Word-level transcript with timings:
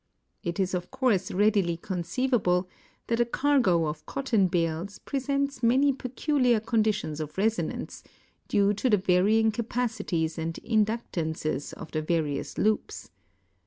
It 0.41 0.59
is 0.59 0.73
of 0.73 0.89
course 0.89 1.29
readily 1.31 1.77
conceivable 1.77 2.67
that 3.05 3.19
a 3.19 3.23
cargo 3.25 3.85
of 3.85 4.03
cotton 4.07 4.47
bales 4.47 4.97
presents 4.97 5.61
many 5.61 5.93
pe 5.93 6.09
culiar 6.09 6.65
conditions 6.65 7.19
of 7.19 7.37
resonance, 7.37 8.01
due 8.47 8.73
to 8.73 8.89
the 8.89 8.97
varying 8.97 9.51
capacities 9.51 10.39
and 10.39 10.55
inductances 10.67 11.71
of 11.75 11.91
the 11.91 12.01
various 12.01 12.57
loops. 12.57 13.11